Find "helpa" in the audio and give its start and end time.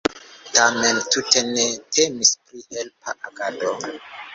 2.75-3.11